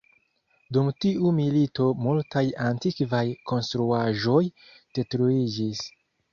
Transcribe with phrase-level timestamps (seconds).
[0.77, 3.21] Dum tiu milito multaj antikvaj
[3.53, 4.43] konstruaĵoj
[4.73, 5.89] detruiĝis.